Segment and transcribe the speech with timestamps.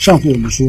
[0.00, 0.66] 上回我们说，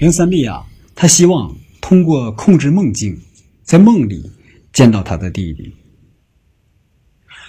[0.00, 3.20] 梁三立啊，他希望通过控制梦境，
[3.62, 4.32] 在梦里
[4.72, 5.76] 见到他的弟弟。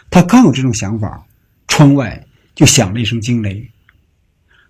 [0.10, 1.26] 他刚有这种想法，
[1.70, 3.72] 窗外就响了一声惊雷，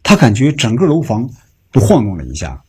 [0.04, 1.28] 他感觉整个楼房
[1.72, 2.64] 都晃动了一下。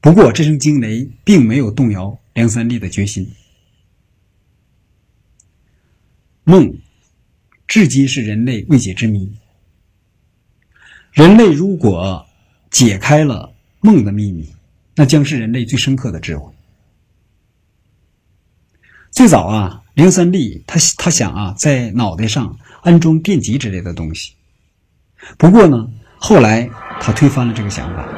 [0.00, 3.30] 不过，这声惊雷并没有动摇梁三立的决心。
[6.44, 6.74] 梦，
[7.68, 9.30] 至今是人类未解之谜。
[11.12, 12.26] 人类如果
[12.70, 14.48] 解开了梦的秘密，
[14.94, 16.52] 那将是人类最深刻的智慧。
[19.10, 24.34] 最早啊，梁三立他他想啊，在脑袋上安装电极之类的东西。
[25.36, 26.70] 不过呢，后来
[27.00, 28.08] 他推翻了这个想法。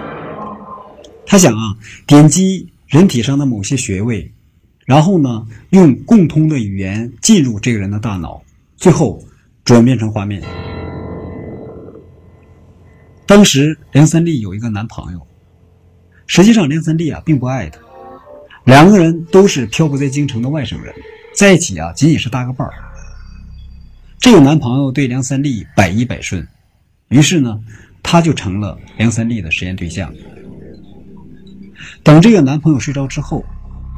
[1.25, 4.31] 他想啊，点击人体上的某些穴位，
[4.85, 8.43] 然后呢，用共通的语言进入这个人的大脑，
[8.77, 9.25] 最后
[9.65, 10.43] 转变成画面。
[13.35, 15.27] 当时梁三立有一个男朋友，
[16.27, 17.81] 实际上梁三立啊并不爱她，
[18.65, 20.95] 两个人都是漂泊在京城的外省人，
[21.35, 22.75] 在一起啊仅仅是搭个伴儿。
[24.19, 26.47] 这个男朋友对梁三立百依百顺，
[27.09, 27.59] 于是呢，
[28.03, 30.15] 他就成了梁三立的实验对象。
[32.03, 33.43] 等这个男朋友睡着之后，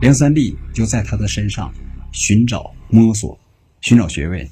[0.00, 1.74] 梁三立就在他的身上
[2.12, 3.36] 寻找、摸索、
[3.80, 4.48] 寻找穴位，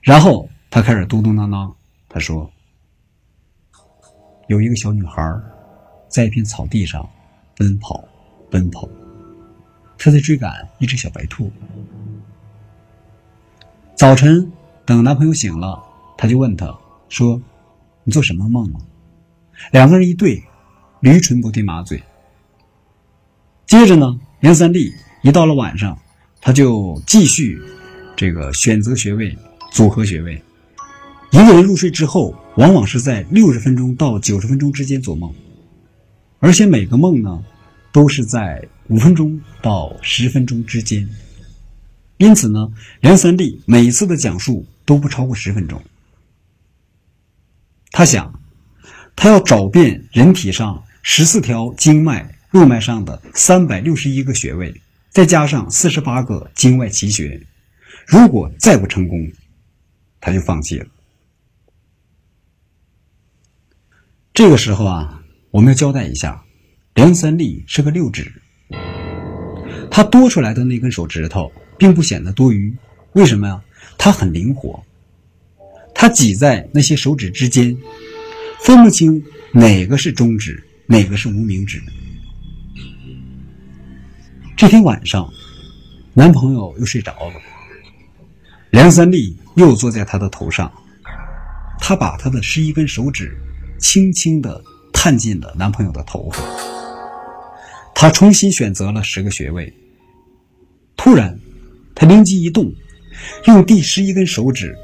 [0.00, 1.72] 然后他开始嘟嘟囔囔，
[2.08, 2.50] 他说
[4.52, 5.34] ：“有一个小女孩
[6.08, 7.08] 在一片草地上
[7.56, 8.04] 奔跑，
[8.50, 8.86] 奔跑，
[9.96, 11.50] 她在追赶一只小白兔。”
[13.96, 14.52] 早晨，
[14.84, 15.82] 等男朋友醒了，
[16.18, 17.40] 他就问他说
[18.04, 18.80] ：“你做什么梦了？”
[19.72, 20.42] 两个人一对，
[21.00, 22.02] 驴唇不对马嘴。
[23.64, 24.92] 接着呢，梁三立
[25.22, 25.98] 一到了晚上，
[26.42, 27.58] 他就继续
[28.14, 29.34] 这个选择穴位、
[29.70, 30.42] 组合穴位。
[31.32, 35.34] 一个人入睡之后，往往是在六十分钟到九十分钟之间做梦，
[36.38, 37.42] 而且每个梦呢，
[37.90, 41.08] 都是在五分钟到十分钟之间。
[42.18, 42.70] 因此呢，
[43.00, 45.82] 梁三立每次的讲述都不超过十分钟。
[47.90, 48.38] 他想，
[49.16, 52.38] 他要找遍人体上十四条经脉。
[52.52, 54.78] 络脉上的三百六十一个穴位，
[55.08, 57.40] 再加上四十八个经外奇穴，
[58.06, 59.32] 如果再不成功，
[60.20, 60.86] 他就放弃了。
[64.34, 65.20] 这个时候啊，
[65.50, 66.42] 我们要交代一下，
[66.94, 68.32] 梁三立是个六指，
[69.90, 72.74] 他多出来的那根手指头并不显得多余，
[73.12, 73.62] 为什么呀？
[73.98, 74.82] 他很灵活，
[75.94, 77.76] 他挤在那些手指之间，
[78.60, 79.22] 分不清
[79.52, 81.82] 哪个是中指，哪个是无名指。
[84.56, 85.30] 这天晚上，
[86.14, 87.34] 男朋友又睡着了。
[88.70, 90.72] 梁三立又坐在他的头上，
[91.78, 93.36] 他把他的十一根手指
[93.82, 96.42] 轻轻地探进了男朋友的头发。
[97.94, 99.70] 他重新选择了十个穴位。
[100.96, 101.36] 突然，
[101.94, 102.72] 他灵机一动，
[103.46, 104.74] 用第十一根手指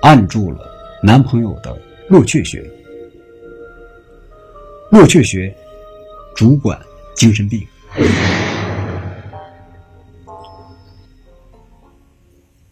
[0.00, 0.66] 按住了
[1.02, 1.78] 男朋友的
[2.08, 2.64] 络雀穴。
[4.90, 5.54] 络雀穴
[6.34, 6.80] 主管
[7.14, 7.64] 精神病。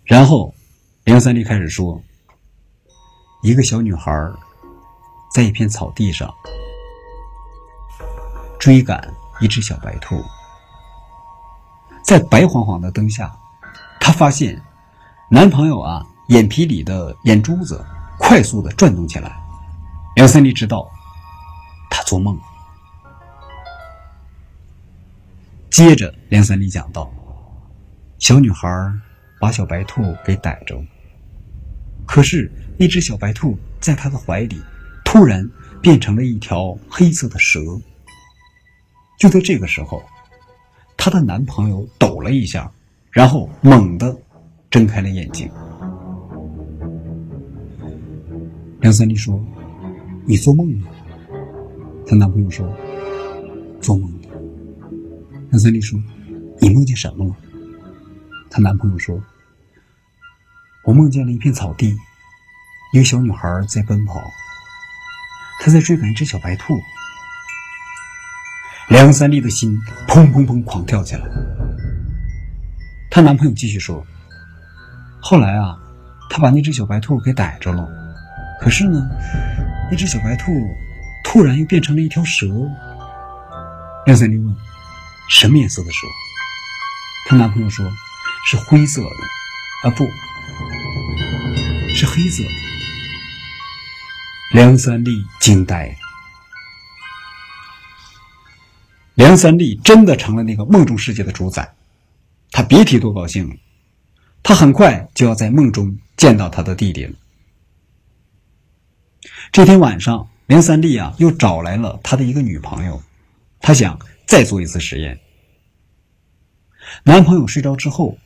[0.05, 0.55] 然后，
[1.05, 2.03] 梁三立开始说
[3.43, 4.11] ：“一个小女孩
[5.35, 6.33] 在一片草地上
[8.57, 10.15] 追赶一只小白兔，
[12.05, 13.37] 在白晃晃的灯下，
[13.99, 14.63] 她发现
[15.29, 17.85] 男朋友啊眼皮里的眼珠子
[18.17, 19.37] 快速的转动起来。
[20.15, 20.89] 梁三立知道
[21.91, 22.39] 他做梦。
[25.69, 27.13] 接着，梁三立讲道：
[28.21, 28.69] 小女孩。”
[29.41, 30.83] 把小白兔给逮着，
[32.07, 34.63] 可是那只小白兔在他的怀里，
[35.15, 35.49] 突然
[35.81, 37.61] 变成了一条黑色的蛇。
[39.17, 40.03] 就在这个时候，
[40.97, 42.69] 她的男朋友抖了一下，
[43.13, 44.21] 然后猛地
[44.69, 45.49] 睁开了眼睛。
[48.81, 49.41] 梁三立说
[50.27, 50.89] ：“你做梦了？”
[52.05, 52.69] 她男朋友说
[53.81, 54.29] ：“做梦了。”
[55.51, 55.97] 梁三立说
[56.59, 57.37] ：“你梦见什么了？”
[58.51, 59.17] 她男朋友说。
[60.83, 61.97] 我梦见了一片草地，
[62.93, 64.21] 一个小女孩在奔跑，
[65.65, 66.79] 她在追赶一只小白兔。
[68.91, 71.23] 梁三立的心砰砰砰狂跳起来。
[73.11, 74.05] 她男朋友继续说
[75.23, 75.75] ：“后来啊，
[76.29, 77.89] 他把那只小白兔给逮着了，
[78.61, 79.01] 可是呢，
[79.91, 80.53] 那只小白兔
[81.25, 82.47] 突然又变成了一条蛇。”
[84.05, 84.55] 梁三立问
[85.31, 86.07] ：“什么颜色的蛇？”
[87.27, 87.91] 她男朋友说
[88.45, 90.07] ：“是灰色的。”啊不。
[91.95, 92.51] 是黑色的。
[94.55, 95.95] 梁三立惊呆了，
[99.15, 101.75] 梁三立真的成了那个梦中世界的主宰，
[102.53, 103.57] 他别提多高兴了。
[104.45, 107.17] 他很快就要在梦中见到他的弟弟了。
[109.51, 113.03] 这天晚上，梁三立啊又找来了他的一个女朋友，
[113.59, 115.19] 他想再做一次实验。
[117.03, 118.17] 男朋友睡着之后，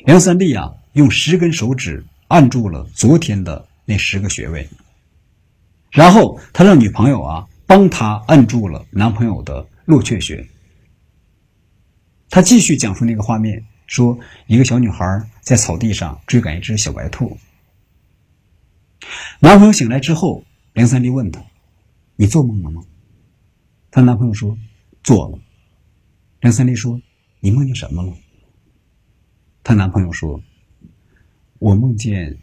[0.00, 4.68] 梁三立啊用十根手指按住了昨天的那十个穴位，
[5.90, 10.46] 然后他让女朋友啊帮他按住了男朋友的落雀穴。
[12.30, 15.04] 他继续讲述那个画面，说一个小女孩
[15.40, 17.38] 在草地上追赶一只小白兔。
[19.40, 20.44] 男朋友醒来之后。
[20.74, 21.44] 梁三立问他
[22.14, 22.84] ：“你做梦了吗？”
[23.90, 24.56] 她男朋友说
[25.02, 25.38] ：“做了。”
[26.40, 27.02] 梁三立说
[27.40, 28.12] ：“你梦见什么了？”
[29.64, 30.40] 她男朋友说
[31.58, 32.38] ：“我梦见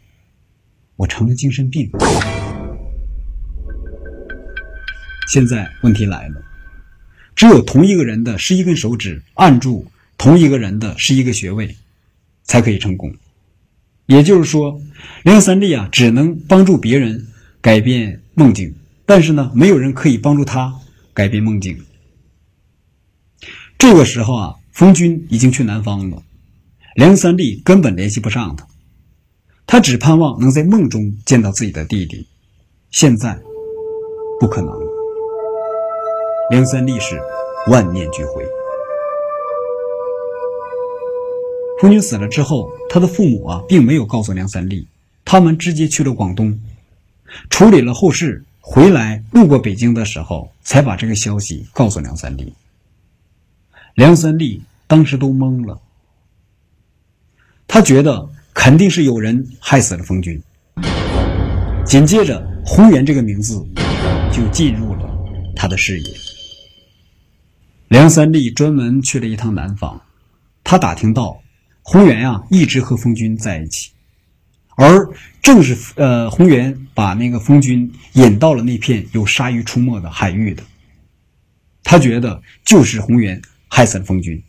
[0.96, 1.90] 我成了精神病。”
[5.26, 6.42] 现在问题来了，
[7.34, 9.86] 只有同一个人的十一根手指按住
[10.16, 11.76] 同一个人的十一个穴位，
[12.44, 13.14] 才可以成功。
[14.06, 14.80] 也就是说，
[15.24, 17.26] 梁三立啊，只能帮助别人。
[17.58, 18.72] 改变梦境，
[19.04, 20.72] 但是呢，没有人可以帮助他
[21.12, 21.84] 改变梦境。
[23.76, 26.22] 这个时候啊，冯军已经去南方了，
[26.94, 28.68] 梁三立根本联系不上他，
[29.66, 32.28] 他只盼望能在梦中见到自己的弟弟，
[32.92, 33.36] 现在
[34.38, 34.85] 不可能。
[36.48, 37.20] 梁三立是
[37.66, 38.44] 万念俱灰。
[41.80, 44.86] 冯军死了之后，他的父母啊，并没有告诉梁三立，
[45.24, 46.56] 他们直接去了广东。
[47.50, 52.52] 处理了后事，回来路过北京的时候，才把这个消息告诉梁三立。
[53.94, 55.80] 梁三立当时都懵了，
[57.66, 60.40] 他觉得肯定是有人害死了冯军。
[61.84, 63.66] 紧接着，洪源这个名字
[64.32, 65.10] 就进入了
[65.56, 66.14] 他的视野。
[67.88, 70.00] 梁三立专门去了一趟南方，
[70.64, 71.40] 他打听到
[71.82, 73.92] 洪源啊一直和冯军在一起。
[74.76, 75.08] 而
[75.40, 80.62] 正是呃，洪源把那个风军引到了那片有鲨鱼出没的海域的。
[81.84, 84.42] 他觉得就是洪源害死了风军，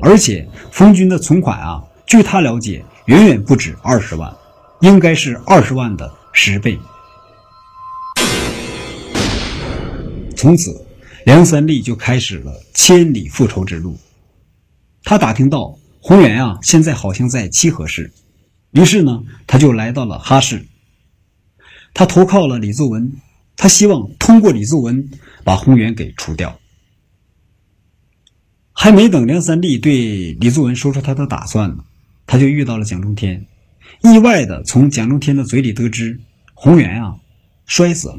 [0.00, 4.34] 而且风军的存款啊，据他了解，远远不止二十万，
[4.80, 6.78] 应该是二十万的十倍。
[10.34, 10.74] 从此，
[11.28, 13.98] 梁三立就开始了千里复仇之路。
[15.02, 18.10] 他打听到洪源啊，现在好像在七河市。
[18.70, 20.64] 于是呢，他就来到了哈市。
[21.92, 23.12] 他投靠了李作文，
[23.58, 25.10] 他希望通过李作文
[25.44, 26.58] 把洪源给除掉。
[28.72, 31.84] 还没等梁三立对李作文说出他的打算呢，
[32.26, 33.44] 他就遇到了蒋中天，
[34.02, 36.18] 意外的从蒋中天的嘴里得知
[36.54, 37.16] 洪源啊
[37.66, 38.18] 摔死了。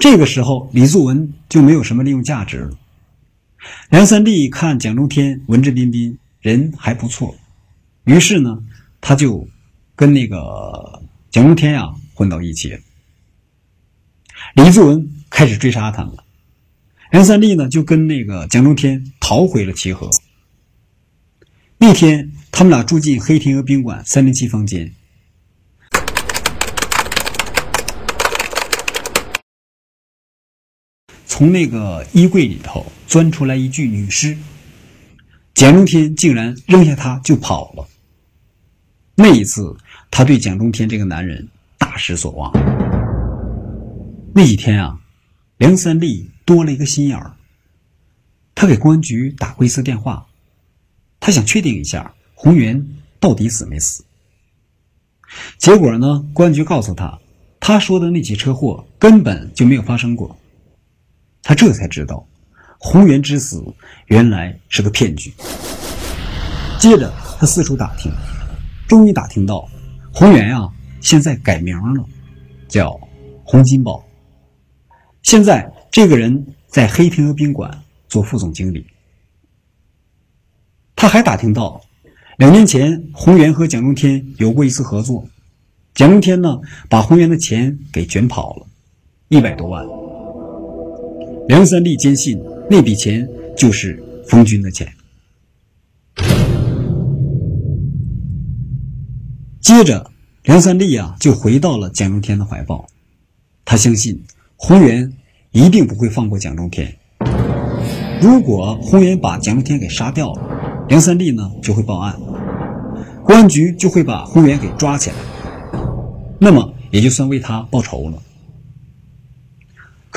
[0.00, 2.70] 这个时候，李作文就没有什么利用价值了。
[3.90, 7.34] 梁三立看蒋中天文质彬彬，人还不错。
[8.04, 8.62] 于是呢，
[9.00, 9.48] 他就
[9.96, 12.78] 跟那个蒋中天呀混到一起。
[14.54, 16.14] 李素文开始追杀他们，
[17.10, 20.08] 梁三立呢就跟那个蒋中天逃回了齐河。
[21.76, 24.92] 那天，他们俩住进黑天鹅宾馆三零七房间，
[31.38, 34.36] 从那个衣柜里头钻出来一具女尸，
[35.54, 37.88] 蒋中天竟然扔下他就跑了。
[39.14, 39.76] 那一次，
[40.10, 41.46] 他对蒋中天这个男人
[41.78, 42.52] 大失所望。
[44.34, 44.98] 那几天啊，
[45.58, 47.36] 梁三立多了一个心眼儿。
[48.56, 50.26] 他给公安局打过一次电话，
[51.20, 52.84] 他想确定一下洪源
[53.20, 54.04] 到底死没死。
[55.56, 57.20] 结果呢，公安局告诉他，
[57.60, 60.36] 他说的那起车祸根本就没有发生过。
[61.42, 62.26] 他这才知道，
[62.78, 63.64] 洪源之死
[64.06, 65.32] 原来是个骗局。
[66.78, 68.12] 接着，他四处打听。
[68.86, 69.68] 终于打听到，
[70.12, 72.04] 洪源啊，现在改名了，
[72.68, 72.98] 叫
[73.44, 74.02] 洪金宝。
[75.22, 78.86] 现在这个人在黑天鹅宾馆做副总经理。
[80.96, 81.80] 他还打听到，
[82.38, 85.28] 两年前洪源和蒋中天有过一次合作，
[85.94, 88.66] 蒋中天呢把洪源的钱给卷跑了，
[89.28, 89.84] 一百多万。
[91.48, 92.38] 梁三立坚信
[92.68, 93.26] 那笔钱
[93.56, 94.86] 就是冯军的钱。
[99.62, 100.10] 接着，
[100.44, 102.86] 梁三立啊就回到了蒋中天的怀抱。
[103.64, 104.22] 他相信
[104.56, 105.10] 洪源
[105.52, 106.94] 一定不会放过蒋中天。
[108.20, 112.14] 如果洪源把蒋中天给杀掉了，梁三立呢就会报案，
[113.24, 115.16] 公安局就会把洪源给抓起来，
[116.38, 118.22] 那么也就算为他报仇了。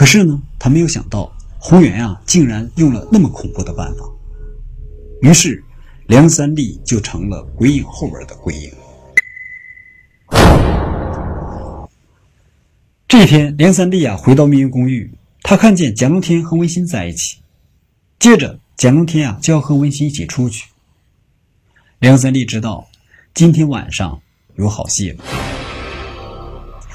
[0.01, 4.03] 可是呢，他没有想到宏源啊，竟然用了那么恐怖的办法。
[5.21, 5.63] 于是，
[6.07, 8.71] 梁三立就成了鬼影后边的鬼影。
[13.07, 17.37] 这天，梁三立啊回到密云公寓，他看见蒋中天和温馨在一起。
[18.17, 20.65] 接着，蒋中天啊就要和温馨一起出去。
[21.99, 22.87] 梁三立知道
[23.35, 24.19] 今天晚上
[24.55, 25.23] 有好戏了。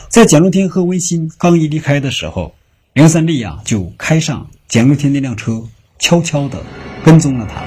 [0.09, 2.53] 在蒋中天和温馨刚一离开的时候，
[2.97, 5.63] 梁三立啊就开上蒋中天那辆车，
[5.99, 6.65] 悄悄的
[7.05, 7.63] 跟踪了他。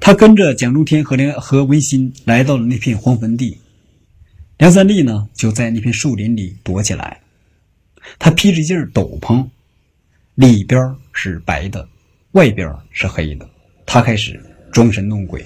[0.00, 3.58] 他跟着蒋中天和梁和文心来到了那片荒坟地。
[4.56, 7.20] 梁三立呢，就在那片树林里躲起来。
[8.18, 9.46] 他披着一件斗篷，
[10.36, 10.80] 里边
[11.12, 11.86] 是白的，
[12.32, 13.46] 外边是黑的。
[13.84, 14.42] 他开始
[14.72, 15.44] 装神弄鬼。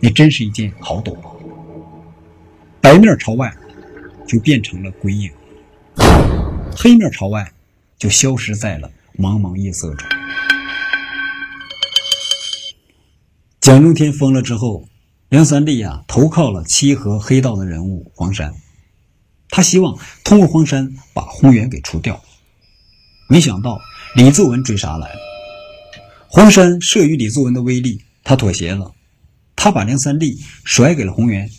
[0.00, 1.32] 你真是一件好斗篷，
[2.80, 3.54] 白面朝外
[4.26, 5.30] 就变成了鬼影，
[6.76, 7.52] 黑面朝外
[7.98, 10.08] 就消失在了茫茫夜色中。
[13.60, 14.88] 蒋中天疯了之后。
[15.28, 18.54] 梁三立啊，投靠了七河黑道的人物黄山，
[19.50, 22.22] 他希望通过黄山把洪源给除掉。
[23.28, 23.76] 没想到
[24.14, 25.18] 李作文追杀来了，
[26.28, 28.94] 黄山慑于李作文的威力，他妥协了，
[29.56, 31.50] 他把梁三立甩给了洪源。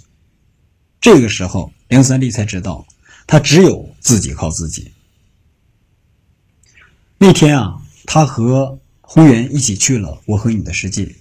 [1.01, 2.86] 这个时候，梁三立才知道，
[3.27, 4.91] 他只有自己靠自己。
[7.19, 11.13] 那天啊，他和洪源一起去了我和你的世界，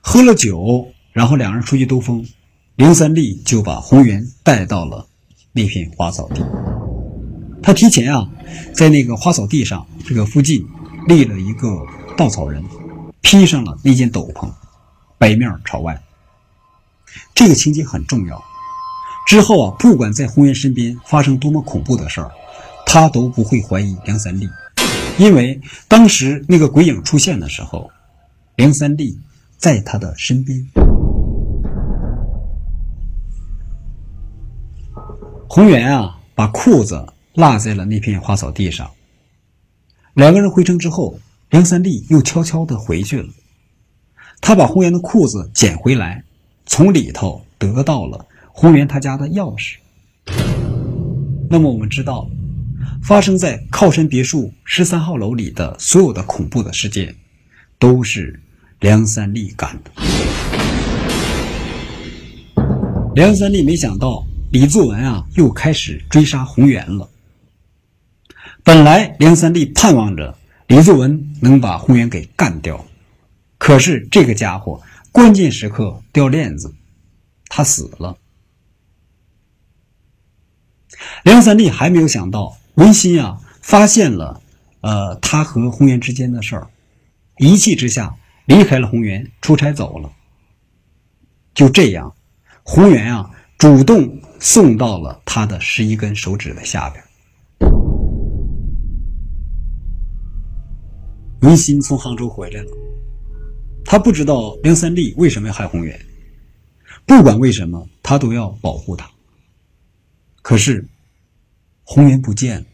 [0.00, 0.92] 喝了酒。
[1.12, 2.26] 然后两人出去兜风，
[2.74, 5.08] 林三立就把洪源带到了
[5.52, 6.44] 那片花草地。
[7.62, 8.30] 他提前啊，
[8.74, 10.68] 在那个花草地上这个附近
[11.08, 11.86] 立了一个
[12.18, 12.62] 稻草人，
[13.22, 14.52] 披上了那件斗篷，
[15.16, 15.98] 北面朝外。
[17.34, 18.44] 这个情节很重要。
[19.26, 22.30] 之后啊，不管在红颜身边发生多么恐怖的事儿，
[22.86, 24.48] 他都不会怀疑梁三立，
[25.18, 27.90] 因为当时那个鬼影出现的时候，
[28.54, 29.18] 梁三立
[29.58, 30.64] 在他的身边。
[35.48, 37.04] 洪源啊，把裤子
[37.34, 38.88] 落在了那片花草地上。
[40.14, 41.18] 两个人回城之后，
[41.50, 43.28] 梁三立又悄悄的回去了。
[44.40, 46.22] 他把洪源的裤子捡回来，
[46.64, 48.24] 从里头得到了
[48.58, 49.76] 红源他家的钥匙。
[51.50, 52.26] 那么我们知道，
[53.02, 57.14] 发生在靠山别墅十三号楼里的所有的恐怖的事件，
[57.78, 58.40] 都是
[58.80, 59.90] 梁三立干的。
[63.14, 64.26] 梁三立没想到。
[64.52, 67.10] 李作文啊，又开始追杀红源了。
[68.62, 72.86] 本来梁三立盼望着李作文能把红源给干掉，
[73.58, 74.80] 可是这个家伙
[75.12, 76.72] 关键时刻掉链子，
[77.48, 78.16] 他死了。
[81.24, 84.40] 梁三立还没有想到文心啊发现了，
[84.80, 86.68] 呃，他和红源之间的事儿，
[87.38, 88.14] 一气之下
[88.46, 90.12] 离开了红源，出差走了。
[91.54, 92.14] 就这样，
[92.62, 94.20] 红源啊主动。
[94.38, 97.02] 送到了他的十一根手指的下边。
[101.40, 102.70] 文心从杭州回来了，
[103.82, 105.98] 他不知道梁三立为什么要害红源，
[107.06, 109.10] 不管为什么，他都要保护他。
[110.42, 110.86] 可是
[111.88, 112.64] 红源不见了，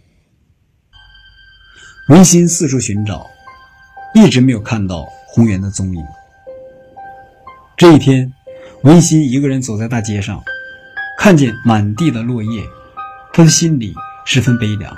[2.09, 3.27] 文心四处寻找，
[4.15, 6.03] 一直没有看到红源的踪影。
[7.77, 8.33] 这一天，
[8.85, 10.43] 文心一个人走在大街上。
[11.19, 12.65] 看见满地的落叶，
[13.33, 14.97] 他的心里十分悲凉。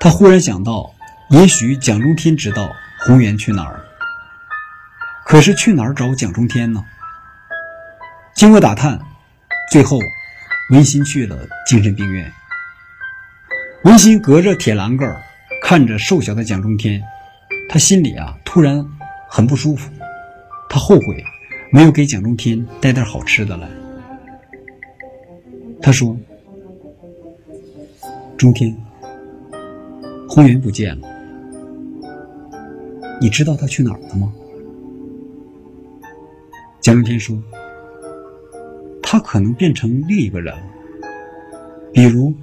[0.00, 0.90] 他忽然想到，
[1.30, 2.68] 也许蒋中天知道
[3.04, 3.84] 红源去哪儿，
[5.24, 6.82] 可是去哪儿找蒋中天呢？
[8.34, 8.98] 经过打探，
[9.70, 10.00] 最后
[10.70, 12.32] 文馨去了精神病院。
[13.84, 15.16] 文馨隔着铁栏杆
[15.62, 17.00] 看着瘦小的蒋中天，
[17.68, 18.84] 他心里啊突然
[19.28, 19.90] 很不舒服。
[20.68, 21.24] 他后悔
[21.72, 23.68] 没有给蒋中天带点好吃的来。
[25.80, 26.16] 他说
[28.36, 28.76] ：“中天，
[30.28, 31.08] 红云不见了，
[33.20, 34.32] 你知道他去哪儿了吗？”
[36.82, 37.40] 蒋中天说
[39.08, 40.60] ：“他可能变成另一个人了，
[41.92, 42.34] 比如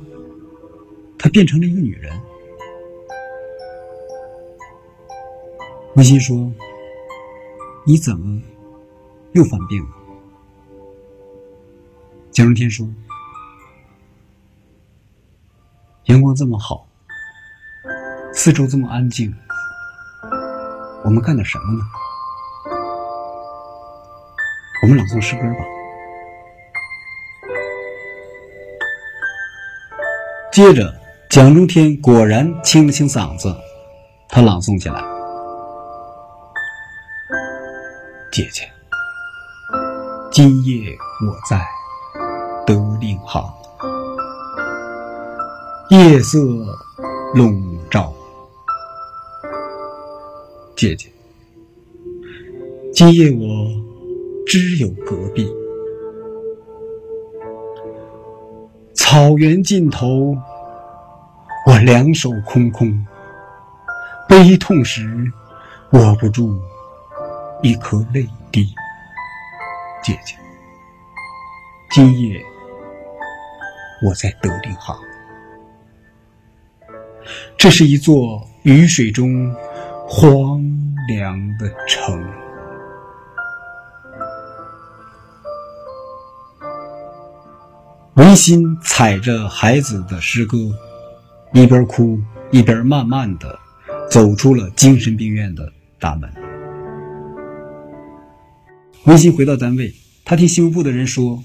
[1.20, 2.17] 他变成了一个女人。”
[5.96, 6.51] 文心说
[7.86, 8.41] ：“你怎么
[9.34, 9.89] 又犯病了？”
[12.32, 12.88] 蒋中天说。
[16.05, 16.88] 阳光这么好，
[18.34, 19.34] 四周这么安静，
[21.03, 21.82] 我们干点什么呢？
[24.82, 25.83] 我们朗诵诗歌吧。
[30.53, 30.93] 接着，
[31.31, 33.51] 蒋中天果然清了清嗓子，
[34.29, 35.03] 他朗诵起来
[38.31, 38.62] ：“姐姐，
[40.31, 40.91] 今夜
[41.25, 41.60] 我在
[42.67, 43.51] 德令行，
[45.89, 46.38] 夜色
[47.33, 48.13] 笼罩。
[50.75, 51.12] 姐姐，
[52.93, 53.72] 今夜我
[54.45, 55.51] 只有隔壁
[59.13, 60.36] 草原尽头。”
[61.67, 63.05] 我两手空空，
[64.27, 65.08] 悲痛时
[65.91, 66.60] 握不住
[67.62, 68.74] 一颗泪滴。
[70.01, 70.36] 姐姐，
[71.91, 72.41] 今夜
[74.03, 74.98] 我在德令哈，
[77.55, 79.55] 这是一座雨水中
[80.08, 80.60] 荒
[81.08, 82.20] 凉的城。
[88.15, 90.58] 文心踩着孩子的诗歌。
[91.51, 92.20] 一边哭
[92.51, 93.60] 一边慢慢的
[94.10, 96.27] 走出了精神病院的大门。
[99.05, 99.93] 文心回到单位，
[100.25, 101.43] 他听新闻部的人说，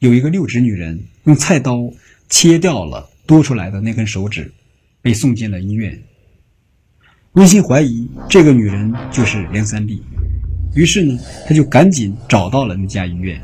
[0.00, 1.92] 有一个六指女人用菜刀
[2.28, 4.52] 切掉了多出来的那根手指，
[5.00, 6.00] 被送进了医院。
[7.32, 10.02] 温馨怀疑这个女人就是梁三丽，
[10.74, 13.40] 于是呢，他就赶紧找到了那家医院。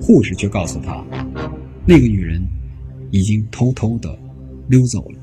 [0.00, 1.02] 护士却告诉他，
[1.86, 2.44] 那个女人
[3.10, 4.18] 已经偷偷的。
[4.68, 5.18] 溜走了。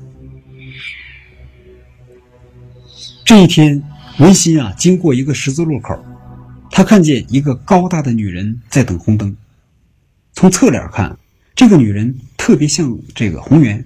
[3.24, 3.82] 这一天，
[4.20, 6.00] 文心啊经过一个十字路口，
[6.70, 9.36] 他看见一个高大的女人在等红灯。
[10.32, 11.18] 从侧脸看，
[11.56, 13.84] 这个女人特别像这个红媛。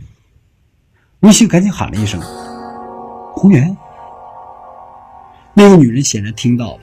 [1.21, 2.21] 文心赶紧喊了一声
[3.35, 3.75] ：“红媛！”
[5.57, 6.83] 那个女人显然听到了，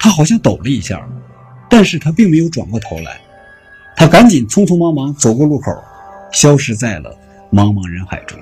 [0.00, 1.08] 她好像抖了一下，
[1.70, 3.20] 但是她并没有转过头来。
[3.96, 5.72] 他赶紧匆匆忙忙走过路口，
[6.32, 7.16] 消失在了。
[7.52, 8.38] 茫茫人海中，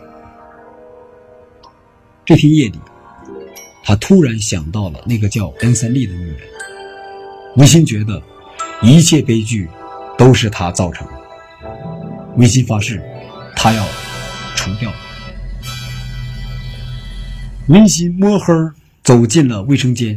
[2.25, 2.79] 这天夜里，
[3.83, 6.39] 他突然想到了那个叫恩三丽的女人。
[7.57, 8.23] 维新觉得
[8.83, 9.69] 一切悲剧
[10.17, 11.15] 都是他造成的。
[12.37, 13.03] 维新发誓，
[13.57, 13.85] 他要
[14.55, 14.93] 除掉。
[17.67, 18.55] 维新摸黑
[19.03, 20.17] 走进了卫生间，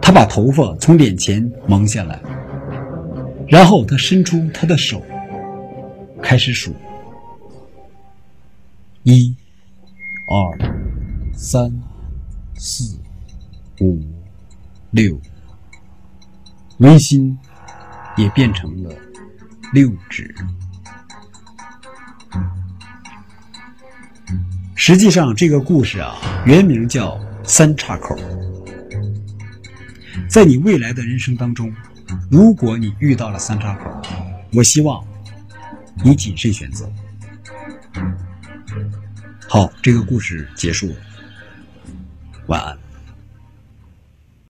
[0.00, 2.18] 他把头发从脸前蒙下来，
[3.48, 5.02] 然后他伸出他的手，
[6.22, 6.74] 开始数。
[9.04, 9.34] 一、
[10.28, 10.58] 二、
[11.32, 11.72] 三、
[12.56, 12.98] 四、
[13.80, 14.02] 五、
[14.90, 15.20] 六，
[16.78, 17.38] 微心
[18.16, 18.90] 也变成了
[19.72, 20.34] 六指。
[24.74, 28.16] 实际上，这个故事啊，原名叫“三岔口”。
[30.28, 31.72] 在你未来的人生当中，
[32.30, 34.02] 如果你遇到了三岔口，
[34.52, 35.04] 我希望
[36.04, 36.90] 你谨慎选择。
[39.48, 40.94] 好，这个故事结束，
[42.46, 42.78] 晚安。